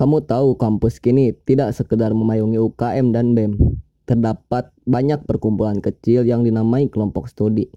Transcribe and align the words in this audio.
Kamu 0.00 0.24
tahu 0.24 0.56
kampus 0.56 0.96
kini 0.96 1.36
tidak 1.44 1.76
sekedar 1.76 2.16
memayungi 2.16 2.56
UKM 2.56 3.12
dan 3.12 3.36
BEM. 3.36 3.60
Terdapat 4.08 4.72
banyak 4.88 5.28
perkumpulan 5.28 5.84
kecil 5.84 6.24
yang 6.24 6.40
dinamai 6.40 6.88
kelompok 6.88 7.28
studi. 7.28 7.68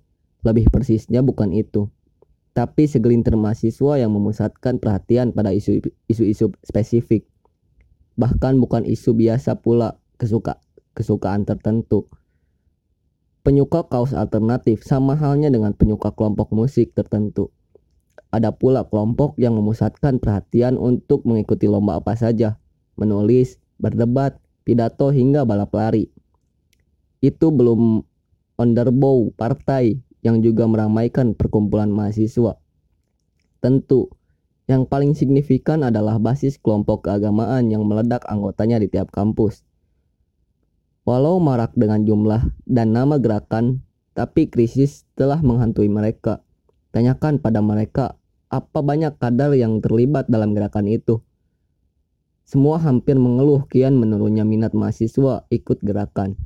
Lebih 0.47 0.71
persisnya 0.71 1.19
bukan 1.19 1.51
itu. 1.51 1.91
Tapi 2.55 2.87
segelintir 2.87 3.35
mahasiswa 3.35 3.99
yang 3.99 4.15
memusatkan 4.15 4.79
perhatian 4.79 5.35
pada 5.35 5.51
isu-isu 5.51 6.55
spesifik. 6.63 7.27
Bahkan 8.15 8.55
bukan 8.55 8.87
isu 8.87 9.19
biasa 9.19 9.59
pula 9.59 9.99
kesuka 10.15 10.63
kesukaan 10.95 11.43
tertentu. 11.43 12.07
Penyuka 13.43 13.91
kaos 13.91 14.15
alternatif 14.15 14.87
sama 14.87 15.19
halnya 15.19 15.51
dengan 15.51 15.75
penyuka 15.75 16.15
kelompok 16.15 16.55
musik 16.55 16.95
tertentu. 16.95 17.51
Ada 18.33 18.49
pula 18.49 18.89
kelompok 18.89 19.37
yang 19.37 19.53
memusatkan 19.53 20.17
perhatian 20.17 20.81
untuk 20.81 21.21
mengikuti 21.29 21.69
lomba 21.69 22.01
apa 22.01 22.17
saja, 22.17 22.57
menulis, 22.97 23.61
berdebat, 23.77 24.41
pidato 24.65 25.13
hingga 25.13 25.45
balap 25.45 25.69
lari 25.77 26.09
itu 27.23 27.55
belum 27.55 28.03
underbow 28.59 29.31
partai 29.39 30.03
yang 30.27 30.43
juga 30.43 30.67
meramaikan 30.67 31.31
perkumpulan 31.31 31.87
mahasiswa. 31.87 32.59
Tentu, 33.63 34.11
yang 34.67 34.83
paling 34.83 35.15
signifikan 35.15 35.87
adalah 35.87 36.19
basis 36.19 36.59
kelompok 36.59 37.07
keagamaan 37.07 37.71
yang 37.71 37.87
meledak 37.87 38.27
anggotanya 38.27 38.75
di 38.83 38.91
tiap 38.91 39.07
kampus. 39.15 39.63
Walau 41.07 41.39
marak 41.39 41.71
dengan 41.79 42.03
jumlah 42.03 42.43
dan 42.67 42.91
nama 42.91 43.15
gerakan, 43.19 43.87
tapi 44.11 44.51
krisis 44.51 45.07
telah 45.15 45.39
menghantui 45.39 45.87
mereka. 45.87 46.43
Tanyakan 46.91 47.39
pada 47.39 47.63
mereka 47.63 48.19
apa 48.53 48.85
banyak 48.85 49.17
kadar 49.17 49.57
yang 49.57 49.81
terlibat 49.81 50.29
dalam 50.29 50.53
gerakan 50.53 50.85
itu. 50.85 51.25
Semua 52.45 52.77
hampir 52.77 53.17
mengeluh 53.17 53.65
kian 53.65 53.97
menurunnya 53.97 54.45
minat 54.45 54.77
mahasiswa 54.77 55.49
ikut 55.49 55.81
gerakan. 55.81 56.37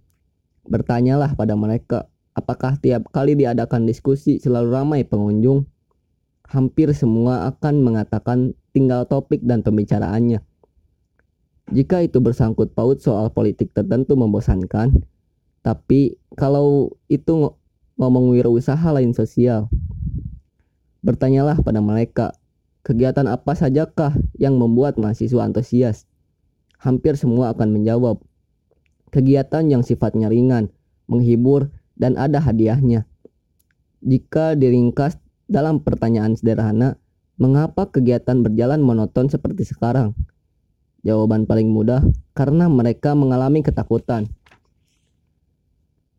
Bertanyalah 0.64 1.36
pada 1.36 1.60
mereka, 1.60 2.08
apakah 2.32 2.80
tiap 2.80 3.12
kali 3.12 3.36
diadakan 3.36 3.84
diskusi 3.84 4.40
selalu 4.40 4.72
ramai 4.72 5.02
pengunjung? 5.04 5.68
Hampir 6.48 6.96
semua 6.96 7.52
akan 7.52 7.84
mengatakan 7.84 8.56
tinggal 8.72 9.04
topik 9.04 9.44
dan 9.44 9.68
pembicaraannya. 9.68 10.40
Jika 11.76 12.08
itu 12.08 12.24
bersangkut 12.24 12.72
paut 12.72 13.04
soal 13.04 13.28
politik 13.36 13.76
tertentu 13.76 14.16
membosankan, 14.16 14.96
tapi 15.60 16.16
kalau 16.40 16.96
itu 17.12 17.52
ngomong 18.00 18.32
wirausaha 18.32 18.88
lain 18.96 19.12
sosial, 19.12 19.68
bertanyalah 21.08 21.64
pada 21.64 21.80
mereka, 21.80 22.36
kegiatan 22.84 23.32
apa 23.32 23.56
sajakah 23.56 24.12
yang 24.36 24.60
membuat 24.60 25.00
mahasiswa 25.00 25.40
antusias? 25.40 26.04
Hampir 26.84 27.16
semua 27.16 27.56
akan 27.56 27.80
menjawab, 27.80 28.20
kegiatan 29.16 29.64
yang 29.72 29.88
sifatnya 29.88 30.28
ringan, 30.28 30.68
menghibur, 31.08 31.72
dan 31.96 32.20
ada 32.20 32.44
hadiahnya. 32.44 33.08
Jika 34.04 34.60
diringkas 34.60 35.16
dalam 35.48 35.80
pertanyaan 35.80 36.36
sederhana, 36.36 37.00
mengapa 37.40 37.88
kegiatan 37.88 38.44
berjalan 38.44 38.84
monoton 38.84 39.32
seperti 39.32 39.64
sekarang? 39.64 40.12
Jawaban 41.08 41.48
paling 41.48 41.72
mudah, 41.72 42.04
karena 42.36 42.68
mereka 42.68 43.16
mengalami 43.16 43.64
ketakutan. 43.64 44.28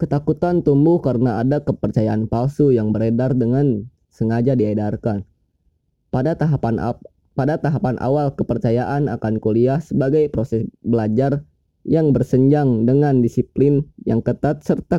Ketakutan 0.01 0.65
tumbuh 0.65 1.05
karena 1.05 1.45
ada 1.45 1.61
kepercayaan 1.61 2.31
palsu 2.31 2.73
yang 2.73 2.95
beredar 2.95 3.37
dengan 3.37 3.91
sengaja 4.09 4.59
diedarkan. 4.59 5.25
Pada 6.09 6.35
tahapan 6.35 6.81
pada 7.39 7.55
tahapan 7.63 7.95
awal 8.03 8.35
kepercayaan 8.35 9.07
akan 9.07 9.39
kuliah 9.39 9.79
sebagai 9.79 10.27
proses 10.33 10.67
belajar 10.83 11.47
yang 11.87 12.11
bersenjang 12.11 12.85
dengan 12.85 13.23
disiplin 13.23 13.87
yang 14.03 14.21
ketat 14.21 14.67
serta 14.67 14.99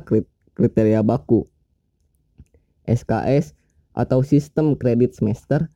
kriteria 0.55 1.03
baku. 1.03 1.45
SKS 2.87 3.53
atau 3.93 4.23
sistem 4.23 4.73
kredit 4.80 5.14
semester 5.14 5.69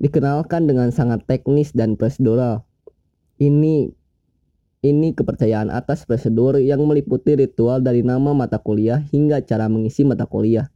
dikenalkan 0.00 0.64
dengan 0.64 0.90
sangat 0.90 1.28
teknis 1.28 1.76
dan 1.76 1.94
prosedural. 1.94 2.64
Ini 3.36 3.92
ini 4.80 5.12
kepercayaan 5.12 5.68
atas 5.68 6.08
prosedur 6.08 6.56
yang 6.56 6.80
meliputi 6.88 7.36
ritual 7.36 7.84
dari 7.84 8.00
nama 8.00 8.32
mata 8.32 8.56
kuliah 8.56 9.04
hingga 9.12 9.44
cara 9.44 9.68
mengisi 9.68 10.08
mata 10.08 10.24
kuliah. 10.24 10.72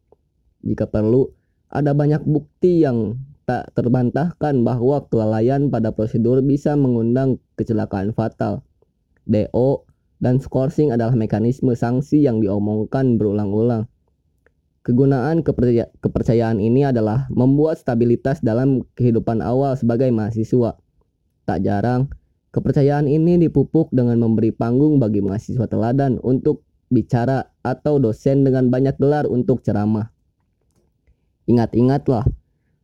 Jika 0.60 0.84
perlu, 0.84 1.32
ada 1.74 1.90
banyak 1.90 2.22
bukti 2.22 2.86
yang 2.86 3.18
tak 3.44 3.74
terbantahkan 3.76 4.62
bahwa 4.64 5.04
kelalaian 5.10 5.68
pada 5.68 5.92
prosedur 5.92 6.40
bisa 6.40 6.78
mengundang 6.78 7.42
kecelakaan 7.58 8.14
fatal. 8.14 8.64
DO, 9.26 9.84
dan 10.22 10.40
scoring 10.40 10.94
adalah 10.94 11.12
mekanisme 11.12 11.74
sanksi 11.74 12.24
yang 12.24 12.40
diomongkan 12.40 13.18
berulang-ulang. 13.18 13.90
Kegunaan 14.84 15.40
kepercaya 15.40 15.88
kepercayaan 16.04 16.60
ini 16.60 16.84
adalah 16.84 17.26
membuat 17.32 17.80
stabilitas 17.80 18.44
dalam 18.44 18.84
kehidupan 18.96 19.40
awal 19.40 19.74
sebagai 19.74 20.12
mahasiswa. 20.12 20.76
Tak 21.48 21.58
jarang, 21.64 22.12
kepercayaan 22.52 23.08
ini 23.08 23.40
dipupuk 23.40 23.88
dengan 23.90 24.20
memberi 24.20 24.52
panggung 24.52 25.00
bagi 25.00 25.24
mahasiswa 25.24 25.64
teladan 25.66 26.20
untuk 26.20 26.62
bicara 26.92 27.48
atau 27.64 27.96
dosen 27.96 28.44
dengan 28.44 28.68
banyak 28.68 28.94
gelar 29.00 29.24
untuk 29.24 29.64
ceramah. 29.64 30.13
Ingat-ingatlah, 31.44 32.24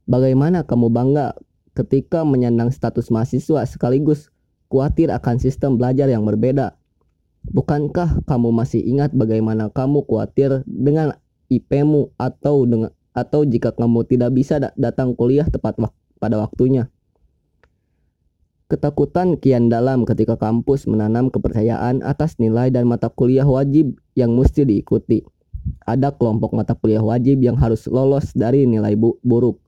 bagaimana 0.05 0.67
kamu 0.69 0.93
bangga 0.93 1.33
ketika 1.73 2.27
menyandang 2.27 2.69
status 2.69 3.09
mahasiswa 3.09 3.65
sekaligus 3.65 4.29
khawatir 4.69 5.09
akan 5.09 5.41
sistem 5.41 5.81
belajar 5.81 6.07
yang 6.13 6.23
berbeda. 6.29 6.77
Bukankah 7.51 8.21
kamu 8.29 8.53
masih 8.53 8.85
ingat 8.85 9.17
bagaimana 9.17 9.73
kamu 9.73 10.05
khawatir 10.05 10.61
dengan 10.69 11.17
IP-mu 11.49 12.13
atau 12.21 12.69
dengan 12.69 12.93
atau 13.11 13.43
jika 13.43 13.75
kamu 13.75 14.07
tidak 14.07 14.31
bisa 14.37 14.61
datang 14.77 15.17
kuliah 15.17 15.49
tepat 15.49 15.81
wak 15.81 15.97
pada 16.21 16.37
waktunya? 16.37 16.93
Ketakutan 18.71 19.35
kian 19.35 19.67
dalam 19.67 20.07
ketika 20.07 20.39
kampus 20.39 20.87
menanam 20.87 21.27
kepercayaan 21.27 22.07
atas 22.07 22.39
nilai 22.39 22.71
dan 22.71 22.87
mata 22.87 23.11
kuliah 23.11 23.43
wajib 23.43 23.99
yang 24.15 24.31
mesti 24.39 24.63
diikuti. 24.63 25.27
Ada 25.85 26.15
kelompok 26.15 26.55
mata 26.55 26.77
kuliah 26.77 27.03
wajib 27.03 27.43
yang 27.43 27.59
harus 27.59 27.89
lolos 27.91 28.31
dari 28.37 28.69
nilai 28.69 28.95
bu 28.95 29.19
buruk. 29.25 29.59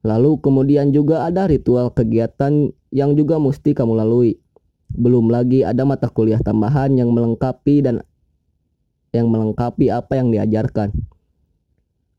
Lalu 0.00 0.40
kemudian 0.40 0.96
juga 0.96 1.28
ada 1.28 1.44
ritual 1.44 1.92
kegiatan 1.92 2.72
yang 2.88 3.12
juga 3.14 3.36
mesti 3.36 3.76
kamu 3.76 4.00
lalui. 4.00 4.40
Belum 4.90 5.28
lagi 5.28 5.62
ada 5.62 5.84
mata 5.84 6.08
kuliah 6.08 6.40
tambahan 6.40 6.96
yang 6.96 7.12
melengkapi 7.12 7.84
dan 7.84 8.02
yang 9.12 9.28
melengkapi 9.28 9.92
apa 9.92 10.18
yang 10.18 10.32
diajarkan. 10.32 10.90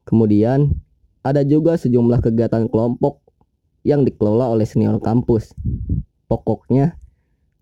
Kemudian 0.05 0.77
ada 1.25 1.41
juga 1.41 1.77
sejumlah 1.77 2.21
kegiatan 2.21 2.69
kelompok 2.69 3.21
yang 3.81 4.05
dikelola 4.05 4.49
oleh 4.49 4.65
senior 4.65 5.01
kampus. 5.01 5.53
Pokoknya, 6.29 7.01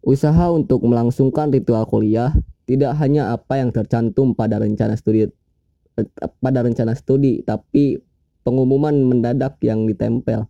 usaha 0.03 0.51
untuk 0.51 0.83
melangsungkan 0.83 1.49
ritual 1.49 1.87
kuliah 1.87 2.35
tidak 2.69 2.93
hanya 3.01 3.33
apa 3.33 3.57
yang 3.57 3.73
tercantum 3.73 4.37
pada 4.37 4.61
rencana 4.61 4.93
studi 4.93 5.25
eh, 5.25 6.05
pada 6.37 6.61
rencana 6.61 6.93
studi, 6.93 7.41
tapi 7.41 7.97
pengumuman 8.45 8.93
mendadak 8.93 9.57
yang 9.65 9.89
ditempel. 9.89 10.45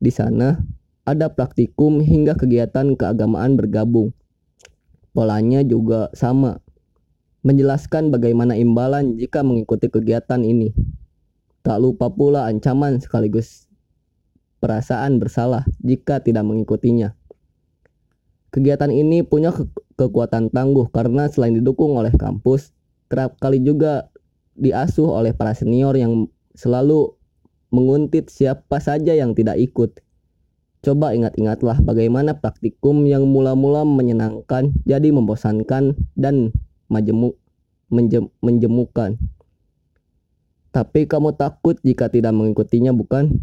Di 0.00 0.08
sana, 0.08 0.56
ada 1.04 1.28
praktikum 1.28 2.00
hingga 2.00 2.32
kegiatan 2.32 2.96
keagamaan 2.96 3.60
bergabung. 3.60 4.16
Polanya 5.12 5.60
juga 5.60 6.08
sama, 6.16 6.64
menjelaskan 7.44 8.08
bagaimana 8.08 8.56
imbalan 8.56 9.20
jika 9.20 9.44
mengikuti 9.44 9.92
kegiatan 9.92 10.40
ini. 10.40 10.72
Tak 11.62 11.78
lupa 11.78 12.08
pula 12.10 12.48
ancaman 12.48 12.98
sekaligus 12.98 13.70
perasaan 14.58 15.18
bersalah 15.18 15.68
jika 15.84 16.18
tidak 16.18 16.48
mengikutinya. 16.48 17.14
Kegiatan 18.52 18.92
ini 18.92 19.24
punya 19.24 19.48
ke 19.48 19.64
kekuatan 19.96 20.52
tangguh 20.52 20.92
karena 20.92 21.24
selain 21.32 21.56
didukung 21.56 21.96
oleh 21.96 22.12
kampus, 22.12 22.76
kerap 23.08 23.40
kali 23.40 23.64
juga 23.64 24.12
diasuh 24.60 25.08
oleh 25.08 25.32
para 25.32 25.56
senior 25.56 25.96
yang 25.96 26.28
selalu 26.52 27.16
menguntit 27.72 28.28
siapa 28.28 28.76
saja 28.78 29.16
yang 29.16 29.32
tidak 29.32 29.56
ikut. 29.56 30.04
Coba 30.84 31.16
ingat-ingatlah 31.16 31.80
bagaimana 31.80 32.36
praktikum 32.36 33.08
yang 33.08 33.24
mula-mula 33.24 33.88
menyenangkan 33.88 34.76
jadi 34.84 35.08
membosankan 35.14 35.96
dan 36.18 36.52
majemuk, 36.92 37.40
menjem, 37.88 38.28
menjemukan. 38.44 39.16
Tapi 40.76 41.08
kamu 41.08 41.36
takut 41.40 41.80
jika 41.80 42.12
tidak 42.12 42.36
mengikutinya 42.36 42.92
bukan? 42.92 43.40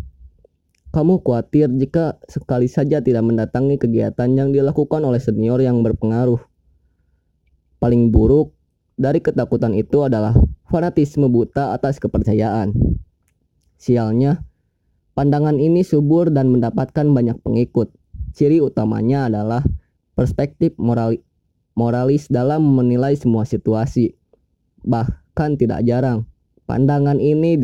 Kamu 0.89 1.21
khawatir 1.21 1.69
jika 1.77 2.18
sekali 2.25 2.65
saja 2.65 2.97
tidak 2.97 3.21
mendatangi 3.21 3.77
kegiatan 3.77 4.30
yang 4.33 4.50
dilakukan 4.50 5.06
oleh 5.06 5.21
senior 5.21 5.62
yang 5.62 5.86
berpengaruh. 5.86 6.41
Paling 7.77 8.09
buruk 8.09 8.57
dari 8.97 9.21
ketakutan 9.21 9.77
itu 9.77 10.01
adalah 10.01 10.33
fanatisme 10.65 11.30
buta 11.30 11.77
atas 11.77 12.01
kepercayaan. 12.01 12.74
Sialnya, 13.80 14.44
Pandangan 15.19 15.59
ini 15.59 15.83
subur 15.83 16.31
dan 16.31 16.47
mendapatkan 16.47 17.03
banyak 17.03 17.44
pengikut. 17.44 17.92
ciri 18.31 18.63
utamanya 18.63 19.27
adalah 19.27 19.59
perspektif 20.15 20.71
moral, 20.80 21.19
moralis 21.75 22.31
dalam 22.31 22.63
menilai 22.63 23.19
semua 23.19 23.44
situasi. 23.44 24.15
Bahkan 24.88 25.59
tidak 25.59 25.83
jarang, 25.83 26.24
pandangan 26.71 27.19
ini 27.19 27.59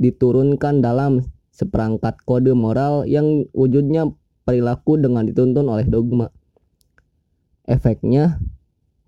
diturunkan 0.00 0.80
dalam 0.80 1.20
seperangkat 1.56 2.20
kode 2.28 2.52
moral 2.52 3.08
yang 3.08 3.48
wujudnya 3.56 4.12
perilaku 4.44 5.00
dengan 5.00 5.24
dituntun 5.24 5.64
oleh 5.72 5.88
dogma. 5.88 6.28
Efeknya, 7.64 8.36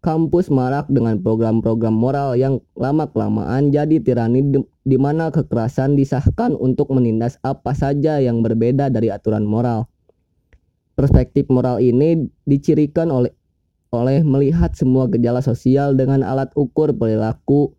kampus 0.01 0.49
marak 0.49 0.89
dengan 0.89 1.21
program-program 1.21 1.93
moral 1.93 2.35
yang 2.35 2.65
lama-kelamaan 2.75 3.69
jadi 3.69 4.01
tirani 4.01 4.41
di, 4.83 4.97
mana 4.97 5.29
kekerasan 5.29 5.95
disahkan 5.95 6.57
untuk 6.57 6.89
menindas 6.89 7.37
apa 7.45 7.77
saja 7.77 8.17
yang 8.19 8.41
berbeda 8.41 8.89
dari 8.89 9.13
aturan 9.13 9.45
moral. 9.45 9.87
Perspektif 10.97 11.47
moral 11.53 11.79
ini 11.79 12.27
dicirikan 12.49 13.13
oleh 13.13 13.31
oleh 13.95 14.21
melihat 14.21 14.75
semua 14.75 15.09
gejala 15.09 15.41
sosial 15.41 15.97
dengan 15.97 16.21
alat 16.21 16.53
ukur 16.59 16.93
perilaku 16.93 17.73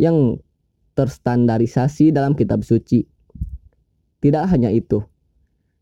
yang 0.00 0.38
terstandarisasi 0.94 2.14
dalam 2.14 2.38
kitab 2.38 2.62
suci. 2.62 3.13
Tidak 4.24 4.48
hanya 4.48 4.72
itu, 4.72 5.04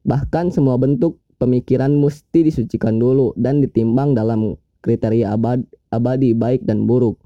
bahkan 0.02 0.50
semua 0.50 0.74
bentuk 0.74 1.22
pemikiran 1.38 1.94
mesti 1.94 2.42
disucikan 2.42 2.98
dulu 2.98 3.30
dan 3.38 3.62
ditimbang 3.62 4.18
dalam 4.18 4.58
kriteria 4.82 5.38
abad, 5.38 5.62
abadi 5.94 6.34
baik 6.34 6.66
dan 6.66 6.90
buruk. 6.90 7.22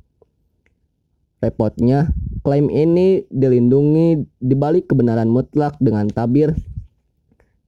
Repotnya, 1.41 2.13
klaim 2.45 2.69
ini 2.69 3.25
dilindungi 3.33 4.29
di 4.45 4.55
balik 4.57 4.93
kebenaran 4.93 5.33
mutlak 5.33 5.81
dengan 5.81 6.05
tabir 6.13 6.53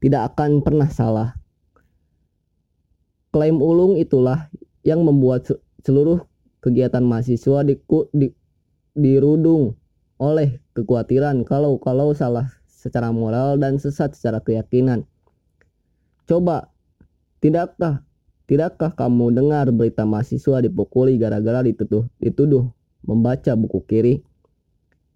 tidak 0.04 0.36
akan 0.36 0.60
pernah 0.60 0.92
salah. 0.92 1.40
Klaim 3.32 3.64
ulung 3.64 3.96
itulah 3.96 4.52
yang 4.84 5.08
membuat 5.08 5.48
seluruh 5.84 6.20
kegiatan 6.60 7.00
mahasiswa 7.00 7.64
di, 7.64 7.80
di, 8.12 8.28
dirudung 8.92 9.72
oleh 10.20 10.60
kekhawatiran 10.74 11.48
kalau 11.48 11.78
kalau 11.78 12.12
salah 12.12 12.57
secara 12.78 13.10
moral 13.10 13.58
dan 13.58 13.82
sesat 13.82 14.14
secara 14.14 14.38
keyakinan. 14.38 15.02
Coba, 16.30 16.70
tidakkah 17.42 18.06
tidakkah 18.46 18.94
kamu 18.94 19.34
dengar 19.34 19.66
berita 19.74 20.06
mahasiswa 20.06 20.62
dipukuli 20.62 21.18
gara-gara 21.18 21.66
dituduh 21.66 22.06
dituduh 22.22 22.70
membaca 23.02 23.58
buku 23.58 23.82
kiri? 23.90 24.14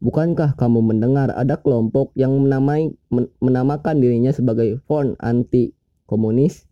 Bukankah 0.02 0.58
kamu 0.58 0.82
mendengar 0.82 1.30
ada 1.30 1.54
kelompok 1.62 2.10
yang 2.18 2.34
menamai, 2.34 2.90
men, 3.14 3.30
menamakan 3.38 4.02
dirinya 4.02 4.34
sebagai 4.34 4.82
front 4.90 5.14
anti 5.22 5.70
komunis? 6.10 6.66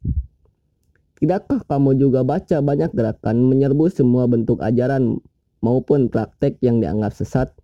Tidakkah 1.23 1.63
kamu 1.71 1.95
juga 1.95 2.27
baca 2.27 2.59
banyak 2.59 2.91
gerakan 2.91 3.47
menyerbu 3.47 3.87
semua 3.87 4.27
bentuk 4.27 4.59
ajaran 4.59 5.23
maupun 5.63 6.11
praktek 6.11 6.59
yang 6.59 6.83
dianggap 6.83 7.15
sesat? 7.15 7.55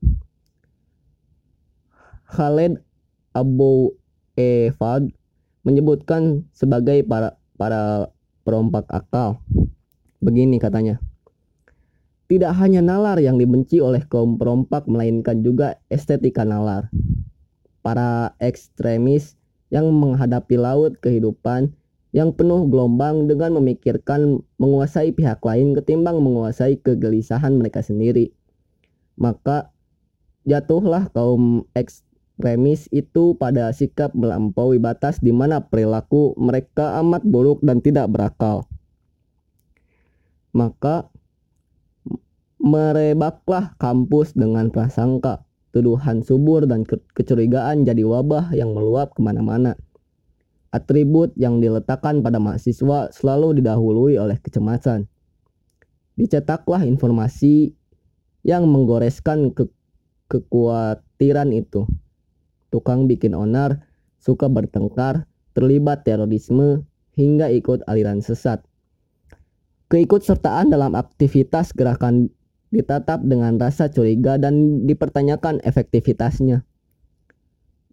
Khaled 2.31 2.86
Abu 3.37 3.93
Efad 4.33 5.13
menyebutkan 5.69 6.49
sebagai 6.57 7.05
para 7.05 7.37
para 7.61 8.09
perompak 8.49 8.89
akal. 8.89 9.45
Begini 10.25 10.57
katanya. 10.57 10.97
Tidak 12.27 12.51
hanya 12.59 12.83
nalar 12.83 13.23
yang 13.23 13.39
dibenci 13.39 13.79
oleh 13.79 14.03
kaum 14.03 14.35
perompak 14.35 14.89
melainkan 14.91 15.45
juga 15.45 15.79
estetika 15.93 16.43
nalar. 16.43 16.91
Para 17.85 18.35
ekstremis 18.43 19.39
yang 19.71 19.95
menghadapi 19.95 20.59
laut 20.59 20.99
kehidupan 20.99 21.71
yang 22.11 22.35
penuh 22.35 22.67
gelombang 22.67 23.31
dengan 23.31 23.61
memikirkan 23.61 24.43
menguasai 24.59 25.15
pihak 25.15 25.39
lain 25.45 25.77
ketimbang 25.77 26.19
menguasai 26.19 26.81
kegelisahan 26.83 27.55
mereka 27.55 27.85
sendiri. 27.85 28.33
Maka 29.15 29.71
jatuhlah 30.49 31.13
kaum 31.13 31.69
ekstremis 32.37 32.85
itu 32.93 33.33
pada 33.41 33.73
sikap 33.73 34.13
melampaui 34.13 34.77
batas 34.77 35.17
di 35.25 35.33
mana 35.33 35.65
perilaku 35.65 36.37
mereka 36.37 37.01
amat 37.01 37.25
buruk 37.25 37.65
dan 37.65 37.81
tidak 37.81 38.13
berakal. 38.13 38.69
Maka 40.53 41.09
merebaklah 42.61 43.73
kampus 43.81 44.37
dengan 44.37 44.69
prasangka, 44.69 45.49
tuduhan 45.73 46.21
subur 46.21 46.69
dan 46.69 46.85
kecurigaan 46.89 47.89
jadi 47.89 48.05
wabah 48.05 48.53
yang 48.53 48.77
meluap 48.77 49.17
ke 49.17 49.21
mana-mana 49.25 49.77
Atribut 50.77 51.33
yang 51.41 51.57
diletakkan 51.57 52.21
pada 52.21 52.37
mahasiswa 52.37 53.09
selalu 53.09 53.65
didahului 53.65 54.21
oleh 54.21 54.37
kecemasan. 54.37 55.09
Dicetaklah 56.21 56.85
informasi 56.85 57.73
yang 58.45 58.69
menggoreskan 58.69 59.57
ke 59.57 59.73
kekhawatiran 60.29 61.49
itu. 61.57 61.89
Tukang 62.71 63.07
bikin 63.07 63.33
onar, 63.33 63.87
suka 64.19 64.51
bertengkar, 64.51 65.27
terlibat 65.55 66.03
terorisme, 66.03 66.85
hingga 67.15 67.49
ikut 67.51 67.87
aliran 67.87 68.21
sesat. 68.21 68.63
Keikutsertaan 69.89 70.75
dalam 70.75 70.99
aktivitas 70.99 71.71
gerakan 71.73 72.29
ditatap 72.75 73.23
dengan 73.23 73.57
rasa 73.57 73.87
curiga 73.87 74.37
dan 74.37 74.85
dipertanyakan 74.85 75.63
efektivitasnya. 75.63 76.67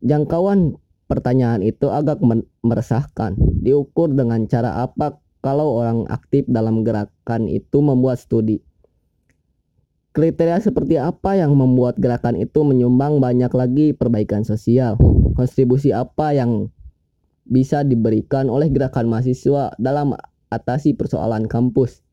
Jangkauan 0.04 0.82
Pertanyaan 1.14 1.62
itu 1.62 1.92
agak 1.92 2.24
meresahkan. 2.64 3.36
Diukur 3.38 4.16
dengan 4.16 4.50
cara 4.50 4.82
apa 4.82 5.20
kalau 5.46 5.84
orang 5.84 6.08
aktif 6.08 6.48
dalam 6.50 6.88
gerakan 6.88 7.52
itu 7.52 7.84
membuat 7.84 8.18
studi? 8.24 8.64
Kriteria 10.14 10.62
seperti 10.62 11.02
apa 11.02 11.34
yang 11.34 11.58
membuat 11.58 11.98
gerakan 11.98 12.38
itu 12.38 12.62
menyumbang 12.62 13.18
banyak 13.18 13.50
lagi 13.50 13.98
perbaikan 13.98 14.46
sosial? 14.46 14.94
Kontribusi 15.34 15.90
apa 15.90 16.38
yang 16.38 16.70
bisa 17.50 17.82
diberikan 17.82 18.46
oleh 18.46 18.70
gerakan 18.70 19.10
mahasiswa 19.10 19.74
dalam 19.82 20.14
atasi 20.54 20.94
persoalan 20.94 21.50
kampus? 21.50 22.06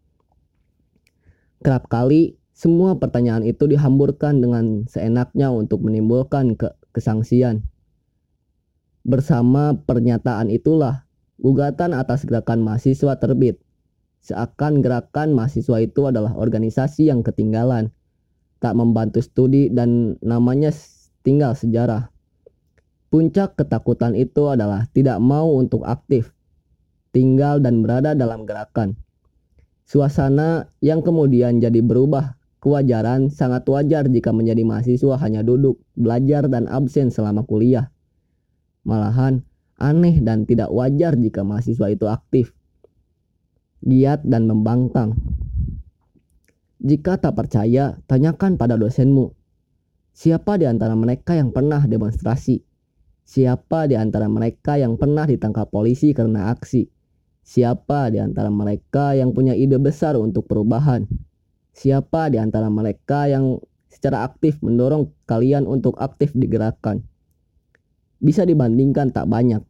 Kerap 1.61 1.93
kali 1.93 2.41
semua 2.57 2.97
pertanyaan 2.97 3.45
itu 3.45 3.69
dihamburkan 3.69 4.41
dengan 4.41 4.89
seenaknya 4.89 5.53
untuk 5.53 5.85
menimbulkan 5.85 6.57
ke 6.57 6.73
kesangsian. 6.97 7.69
Bersama 9.05 9.77
pernyataan 9.77 10.49
itulah 10.49 11.05
gugatan 11.37 11.93
atas 11.93 12.25
gerakan 12.25 12.65
mahasiswa 12.65 13.21
terbit. 13.21 13.61
Seakan 14.21 14.85
gerakan 14.85 15.33
mahasiswa 15.33 15.81
itu 15.81 16.05
adalah 16.05 16.37
organisasi 16.37 17.09
yang 17.09 17.25
ketinggalan, 17.25 17.89
tak 18.61 18.77
membantu 18.77 19.25
studi 19.25 19.73
dan 19.73 20.21
namanya 20.21 20.71
tinggal 21.25 21.57
sejarah. 21.57 22.13
Puncak 23.09 23.59
ketakutan 23.59 24.15
itu 24.15 24.47
adalah 24.47 24.87
tidak 24.93 25.19
mau 25.19 25.57
untuk 25.57 25.83
aktif, 25.89 26.31
tinggal 27.11 27.59
dan 27.59 27.83
berada 27.83 28.15
dalam 28.15 28.47
gerakan. 28.47 28.95
Suasana 29.89 30.71
yang 30.79 31.03
kemudian 31.03 31.59
jadi 31.59 31.83
berubah 31.83 32.39
kewajaran 32.63 33.33
sangat 33.33 33.67
wajar 33.67 34.07
jika 34.07 34.31
menjadi 34.31 34.63
mahasiswa 34.63 35.19
hanya 35.19 35.43
duduk, 35.43 35.81
belajar, 35.99 36.47
dan 36.47 36.71
absen 36.71 37.11
selama 37.11 37.43
kuliah. 37.43 37.91
Malahan 38.87 39.43
aneh 39.81 40.21
dan 40.21 40.45
tidak 40.45 40.69
wajar 40.71 41.17
jika 41.17 41.41
mahasiswa 41.43 41.89
itu 41.91 42.07
aktif, 42.07 42.53
giat 43.85 44.25
dan 44.25 44.49
membangkang. 44.49 45.17
Jika 46.81 47.21
tak 47.21 47.37
percaya, 47.37 48.01
tanyakan 48.09 48.57
pada 48.57 48.81
dosenmu. 48.81 49.33
Siapa 50.17 50.57
di 50.57 50.65
antara 50.65 50.97
mereka 50.97 51.37
yang 51.37 51.53
pernah 51.53 51.85
demonstrasi? 51.85 52.65
Siapa 53.25 53.87
di 53.87 53.95
antara 53.95 54.27
mereka 54.27 54.81
yang 54.81 54.97
pernah 54.97 55.29
ditangkap 55.29 55.69
polisi 55.69 56.17
karena 56.17 56.51
aksi? 56.51 56.89
Siapa 57.45 58.09
di 58.13 58.19
antara 58.21 58.49
mereka 58.49 59.13
yang 59.13 59.37
punya 59.37 59.53
ide 59.53 59.77
besar 59.77 60.17
untuk 60.17 60.49
perubahan? 60.49 61.05
Siapa 61.77 62.33
di 62.33 62.41
antara 62.41 62.73
mereka 62.73 63.29
yang 63.29 63.61
secara 63.93 64.25
aktif 64.25 64.59
mendorong 64.65 65.13
kalian 65.29 65.69
untuk 65.69 66.01
aktif 66.01 66.33
digerakkan? 66.35 67.05
bisa 68.21 68.45
dibandingkan 68.45 69.11
tak 69.11 69.27
banyak. 69.27 69.65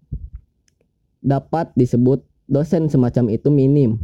Dapat 1.22 1.72
disebut 1.78 2.26
dosen 2.50 2.90
semacam 2.90 3.30
itu 3.30 3.48
minim, 3.48 4.02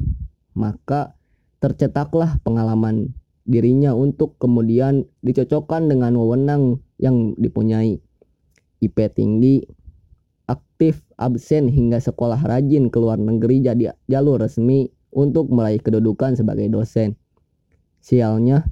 maka 0.55 1.19
tercetaklah 1.59 2.38
pengalaman 2.47 3.12
dirinya 3.43 3.93
untuk 3.93 4.38
kemudian 4.38 5.05
dicocokkan 5.26 5.91
dengan 5.91 6.15
wewenang 6.15 6.79
yang 7.03 7.35
dipunyai. 7.37 7.99
IP 8.79 8.97
tinggi, 9.12 9.67
aktif, 10.47 11.03
absen 11.19 11.67
hingga 11.67 11.99
sekolah 11.99 12.38
rajin 12.38 12.88
ke 12.93 12.99
luar 13.03 13.19
negeri 13.19 13.67
jadi 13.67 13.97
jalur 14.07 14.38
resmi 14.38 14.88
untuk 15.11 15.50
meraih 15.50 15.81
kedudukan 15.81 16.38
sebagai 16.38 16.69
dosen. 16.71 17.19
Sialnya, 18.05 18.69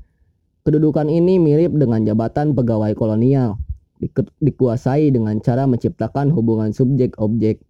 kedudukan 0.63 1.11
ini 1.11 1.43
mirip 1.43 1.75
dengan 1.75 2.07
jabatan 2.07 2.55
pegawai 2.55 2.93
kolonial 2.95 3.59
dikuasai 4.43 5.09
dengan 5.15 5.41
cara 5.41 5.65
menciptakan 5.65 6.29
hubungan 6.35 6.77
subjek-objek. 6.77 7.63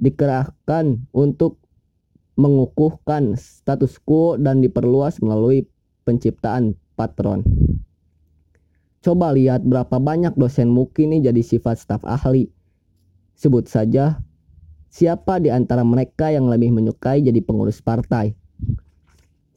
Dikerahkan 0.00 1.08
untuk 1.12 1.60
mengukuhkan 2.38 3.36
status 3.36 4.00
quo 4.00 4.40
dan 4.40 4.64
diperluas 4.64 5.20
melalui 5.20 5.68
penciptaan 6.08 6.74
patron. 6.96 7.44
Coba 9.02 9.34
lihat 9.34 9.66
berapa 9.66 9.98
banyak 9.98 10.38
dosen 10.38 10.70
mungkin 10.70 11.10
ini 11.10 11.26
jadi 11.26 11.42
sifat 11.42 11.82
staf 11.82 12.06
ahli. 12.06 12.46
Sebut 13.34 13.66
saja 13.66 14.22
siapa 14.86 15.42
di 15.42 15.50
antara 15.50 15.82
mereka 15.82 16.30
yang 16.30 16.46
lebih 16.46 16.70
menyukai 16.70 17.18
jadi 17.18 17.42
pengurus 17.42 17.82
partai. 17.82 18.38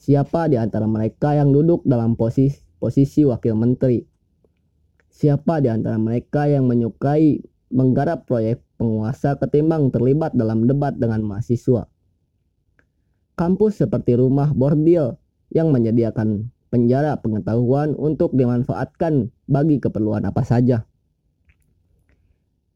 Siapa 0.01 0.49
di 0.49 0.57
antara 0.57 0.89
mereka 0.89 1.37
yang 1.37 1.53
duduk 1.53 1.85
dalam 1.85 2.17
posisi, 2.17 2.57
posisi 2.81 3.21
wakil 3.21 3.53
menteri. 3.53 4.01
Siapa 5.13 5.61
di 5.61 5.69
antara 5.69 6.01
mereka 6.01 6.49
yang 6.49 6.65
menyukai 6.65 7.39
menggarap 7.69 8.25
proyek 8.25 8.64
penguasa 8.75 9.39
ketimbang 9.39 9.91
terlibat 9.91 10.35
dalam 10.35 10.67
debat 10.67 10.95
dengan 10.95 11.23
mahasiswa. 11.23 11.87
Kampus 13.35 13.83
seperti 13.83 14.15
rumah 14.15 14.55
bordil 14.55 15.19
yang 15.51 15.71
menyediakan 15.75 16.51
penjara 16.71 17.19
pengetahuan 17.19 17.95
untuk 17.95 18.35
dimanfaatkan 18.35 19.31
bagi 19.47 19.79
keperluan 19.79 20.27
apa 20.27 20.43
saja. 20.43 20.83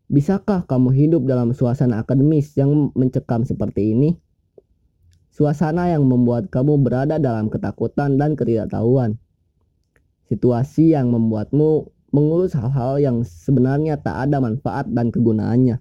Bisakah 0.10 0.65
kamu 0.65 0.89
hidup 0.96 1.22
dalam 1.29 1.53
suasana 1.53 2.01
akademis 2.01 2.58
yang 2.58 2.89
mencekam 2.98 3.46
seperti 3.46 3.94
ini? 3.94 4.18
Suasana 5.29 5.88
yang 5.94 6.03
membuat 6.10 6.50
kamu 6.50 6.82
berada 6.82 7.22
dalam 7.22 7.48
ketakutan 7.48 8.18
dan 8.18 8.34
ketidaktahuan. 8.34 9.22
Situasi 10.27 10.98
yang 10.98 11.13
membuatmu 11.13 11.94
mengurus 12.10 12.58
hal-hal 12.58 12.98
yang 12.98 13.22
sebenarnya 13.22 14.01
tak 14.01 14.29
ada 14.29 14.41
manfaat 14.41 14.89
dan 14.89 15.13
kegunaannya. 15.13 15.77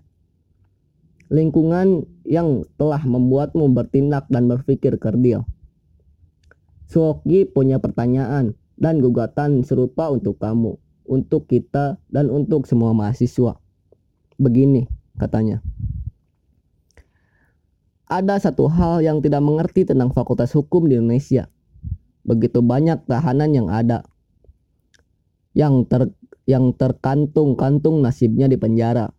Lingkungan 1.28 2.08
yang 2.24 2.64
telah 2.80 3.04
membuatmu 3.04 3.68
bertindak 3.76 4.24
dan 4.32 4.48
berpikir 4.48 4.96
kerdil. 4.96 5.44
Suoki 6.88 7.44
punya 7.44 7.76
pertanyaan 7.76 8.56
dan 8.80 9.04
gugatan 9.04 9.60
serupa 9.60 10.08
untuk 10.08 10.40
kamu, 10.40 10.80
untuk 11.04 11.44
kita, 11.44 12.00
dan 12.08 12.32
untuk 12.32 12.64
semua 12.64 12.96
mahasiswa. 12.96 13.60
Begini, 14.40 14.88
katanya. 15.20 15.60
Ada 18.08 18.40
satu 18.48 18.72
hal 18.72 19.04
yang 19.04 19.20
tidak 19.20 19.44
mengerti 19.44 19.84
tentang 19.84 20.16
fakultas 20.16 20.56
hukum 20.56 20.88
di 20.88 20.96
Indonesia. 20.96 21.52
Begitu 22.24 22.64
banyak 22.64 23.04
tahanan 23.04 23.52
yang 23.52 23.68
ada. 23.68 24.08
Yang 25.52 25.74
ter 25.92 26.02
yang 26.48 26.72
terkantung-kantung 26.72 28.00
nasibnya 28.00 28.48
di 28.48 28.56
penjara. 28.56 29.12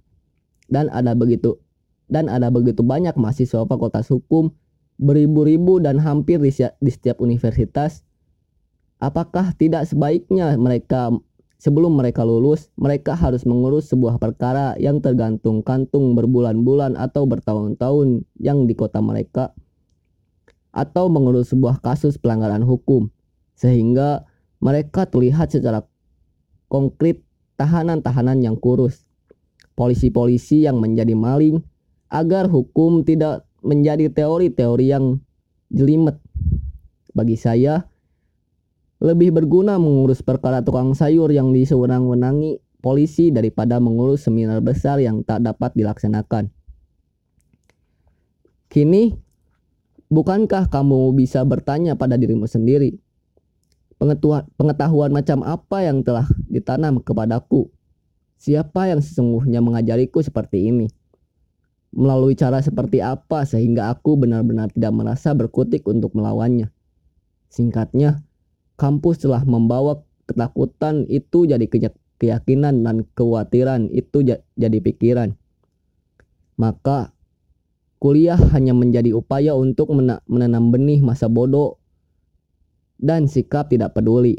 Dan 0.66 0.90
ada 0.90 1.14
begitu 1.14 1.62
dan 2.10 2.28
ada 2.28 2.50
begitu 2.50 2.82
banyak 2.82 3.14
mahasiswa 3.16 3.64
fakultas 3.70 4.10
hukum 4.10 4.52
beribu-ribu 5.00 5.80
dan 5.80 5.98
hampir 5.98 6.44
di, 6.44 6.52
di 6.52 6.92
setiap 6.92 7.24
universitas, 7.24 8.04
apakah 9.00 9.56
tidak 9.56 9.88
sebaiknya 9.88 10.60
mereka 10.60 11.16
sebelum 11.60 11.96
mereka 11.96 12.28
lulus, 12.28 12.68
mereka 12.76 13.16
harus 13.16 13.48
mengurus 13.48 13.88
sebuah 13.88 14.20
perkara 14.20 14.76
yang 14.76 15.00
tergantung-kantung 15.00 16.20
berbulan-bulan 16.20 17.00
atau 17.00 17.24
bertahun-tahun 17.24 18.28
yang 18.44 18.68
di 18.68 18.76
kota 18.76 19.00
mereka, 19.00 19.56
atau 20.76 21.08
mengurus 21.08 21.56
sebuah 21.56 21.80
kasus 21.80 22.20
pelanggaran 22.20 22.64
hukum, 22.64 23.08
sehingga 23.56 24.28
mereka 24.60 25.08
terlihat 25.08 25.56
secara 25.56 25.88
konkret 26.68 27.24
tahanan-tahanan 27.56 28.44
yang 28.44 28.56
kurus, 28.60 29.08
polisi-polisi 29.80 30.68
yang 30.68 30.80
menjadi 30.80 31.16
maling, 31.16 31.64
agar 32.10 32.50
hukum 32.50 33.06
tidak 33.06 33.46
menjadi 33.62 34.10
teori-teori 34.10 34.86
yang 34.90 35.22
jelimet. 35.70 36.18
Bagi 37.14 37.38
saya, 37.38 37.90
lebih 39.00 39.32
berguna 39.32 39.80
mengurus 39.80 40.20
perkara 40.20 40.60
tukang 40.60 40.92
sayur 40.92 41.32
yang 41.32 41.56
disewenang-wenangi 41.56 42.60
polisi 42.84 43.32
daripada 43.32 43.80
mengurus 43.80 44.28
seminar 44.28 44.60
besar 44.60 45.00
yang 45.00 45.24
tak 45.24 45.44
dapat 45.44 45.72
dilaksanakan. 45.76 46.52
Kini, 48.70 49.16
bukankah 50.12 50.70
kamu 50.70 51.16
bisa 51.18 51.42
bertanya 51.44 51.98
pada 51.98 52.16
dirimu 52.16 52.46
sendiri, 52.46 53.00
pengetahuan 54.56 55.12
macam 55.12 55.42
apa 55.44 55.84
yang 55.84 56.06
telah 56.06 56.30
ditanam 56.48 57.02
kepadaku? 57.02 57.68
Siapa 58.40 58.88
yang 58.88 59.04
sesungguhnya 59.04 59.60
mengajariku 59.60 60.24
seperti 60.24 60.72
ini? 60.72 60.88
Melalui 61.90 62.38
cara 62.38 62.62
seperti 62.62 63.02
apa 63.02 63.44
sehingga 63.50 63.90
aku 63.90 64.14
benar-benar 64.20 64.70
tidak 64.74 64.94
merasa 64.94 65.34
berkutik 65.34 65.86
untuk 65.90 66.14
melawannya. 66.14 66.70
Singkatnya, 67.50 68.22
kampus 68.78 69.26
telah 69.26 69.42
membawa 69.42 70.06
ketakutan 70.30 71.10
itu 71.10 71.50
jadi 71.50 71.66
keyakinan 72.22 72.86
dan 72.86 73.02
kekhawatiran 73.18 73.90
itu 73.90 74.22
jadi 74.54 74.78
pikiran. 74.78 75.34
Maka 76.62 77.10
kuliah 77.98 78.38
hanya 78.54 78.78
menjadi 78.78 79.18
upaya 79.18 79.58
untuk 79.58 79.90
menanam 80.30 80.70
benih 80.70 81.02
masa 81.02 81.26
bodoh 81.26 81.82
dan 83.02 83.26
sikap 83.26 83.74
tidak 83.74 83.98
peduli. 83.98 84.38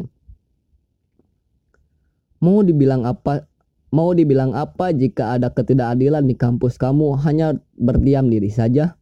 Mau 2.38 2.62
dibilang 2.62 3.04
apa 3.04 3.49
Mau 3.90 4.14
dibilang 4.14 4.54
apa 4.54 4.94
jika 4.94 5.34
ada 5.34 5.50
ketidakadilan 5.50 6.22
di 6.22 6.38
kampus 6.38 6.78
kamu 6.78 7.18
hanya 7.26 7.58
berdiam 7.74 8.30
diri 8.30 8.46
saja? 8.46 8.94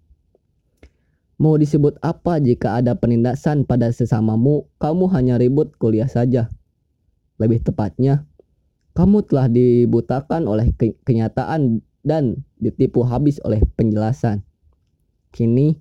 Mau 1.37 1.55
disebut 1.61 2.01
apa 2.01 2.41
jika 2.41 2.81
ada 2.81 2.97
penindasan 2.97 3.69
pada 3.69 3.93
sesamamu, 3.93 4.67
kamu 4.81 5.07
hanya 5.13 5.37
ribut 5.37 5.77
kuliah 5.77 6.09
saja? 6.09 6.49
Lebih 7.37 7.63
tepatnya, 7.63 8.27
kamu 8.97 9.23
telah 9.29 9.47
dibutakan 9.47 10.51
oleh 10.51 10.75
ke 10.75 10.97
kenyataan 11.07 11.85
dan 12.03 12.43
ditipu 12.59 13.05
habis 13.05 13.39
oleh 13.45 13.63
penjelasan. 13.77 14.43
Kini, 15.31 15.79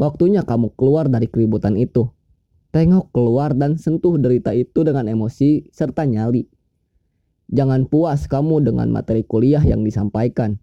waktunya 0.00 0.42
kamu 0.42 0.72
keluar 0.74 1.06
dari 1.06 1.28
keributan 1.28 1.76
itu. 1.76 2.08
Tengok 2.72 3.12
keluar 3.12 3.54
dan 3.54 3.78
sentuh 3.78 4.16
derita 4.18 4.50
itu 4.56 4.82
dengan 4.82 5.06
emosi 5.06 5.70
serta 5.70 6.08
nyali. 6.08 6.55
Jangan 7.46 7.86
puas 7.86 8.26
kamu 8.26 8.66
dengan 8.66 8.90
materi 8.90 9.22
kuliah 9.22 9.62
yang 9.62 9.86
disampaikan. 9.86 10.58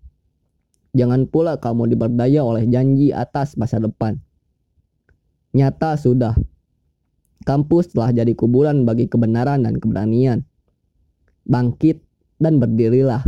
Jangan 0.93 1.25
pula 1.31 1.57
kamu 1.57 1.95
diberdaya 1.95 2.43
oleh 2.43 2.67
janji 2.67 3.15
atas 3.15 3.55
masa 3.55 3.79
depan. 3.79 4.19
Nyata 5.55 5.95
sudah, 5.95 6.35
kampus 7.47 7.95
telah 7.95 8.11
jadi 8.11 8.35
kuburan 8.35 8.83
bagi 8.83 9.07
kebenaran 9.07 9.63
dan 9.63 9.79
keberanian. 9.79 10.43
Bangkit 11.47 12.03
dan 12.37 12.59
berdirilah. 12.59 13.23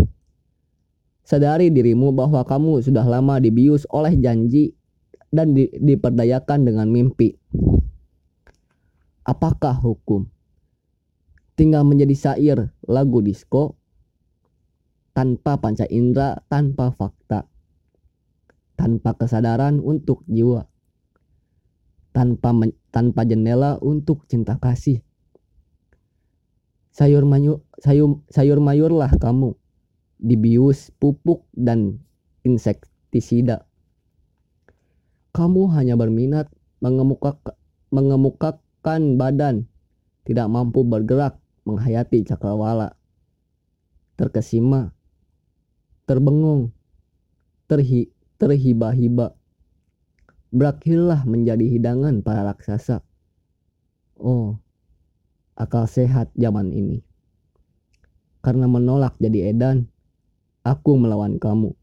Sadari 1.26 1.74
dirimu 1.74 2.14
bahwa 2.14 2.46
kamu 2.46 2.86
sudah 2.86 3.02
lama 3.02 3.42
dibius 3.42 3.88
oleh 3.90 4.14
janji 4.20 4.78
dan 5.34 5.58
di, 5.58 5.72
diperdayakan 5.74 6.70
dengan 6.70 6.88
mimpi. 6.92 7.34
Apakah 9.26 9.74
hukum? 9.82 10.35
Tinggal 11.56 11.88
menjadi 11.88 12.16
syair 12.16 12.76
lagu 12.84 13.24
disco 13.24 13.80
tanpa 15.16 15.56
panca 15.64 15.88
indera, 15.88 16.44
tanpa 16.52 16.92
fakta, 16.92 17.48
tanpa 18.76 19.16
kesadaran 19.16 19.80
untuk 19.80 20.28
jiwa, 20.28 20.68
tanpa 22.12 22.52
tanpa 22.92 23.24
jendela 23.24 23.80
untuk 23.80 24.28
cinta 24.28 24.60
kasih. 24.60 25.00
Sayur 26.92 27.24
mayu, 27.28 27.64
sayur, 27.80 28.24
sayur 28.32 28.60
mayurlah 28.60 29.12
kamu, 29.20 29.56
dibius, 30.20 30.92
pupuk, 31.00 31.48
dan 31.56 32.04
insektisida. 32.44 33.68
Kamu 35.36 35.72
hanya 35.76 36.00
berminat 36.00 36.48
mengemukak, 36.80 37.40
mengemukakan 37.92 39.20
badan, 39.20 39.68
tidak 40.24 40.48
mampu 40.48 40.88
bergerak, 40.88 41.36
menghayati 41.66 42.24
cakrawala. 42.24 42.94
Terkesima, 44.16 44.96
terbengung, 46.08 46.72
terhi, 47.68 48.08
terhiba-hiba. 48.40 49.36
Berakhirlah 50.56 51.28
menjadi 51.28 51.68
hidangan 51.68 52.24
para 52.24 52.48
raksasa. 52.48 53.04
Oh, 54.16 54.56
akal 55.60 55.84
sehat 55.84 56.32
zaman 56.40 56.72
ini. 56.72 57.04
Karena 58.40 58.70
menolak 58.70 59.20
jadi 59.20 59.52
edan, 59.52 59.92
aku 60.64 60.96
melawan 60.96 61.42
kamu. 61.42 61.76